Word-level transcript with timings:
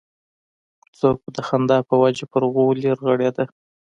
څوک 0.99 1.15
به 1.23 1.29
د 1.35 1.39
خندا 1.47 1.77
په 1.89 1.95
وجه 2.03 2.25
پر 2.31 2.43
غولي 2.53 2.85
رغړېده. 2.93 3.45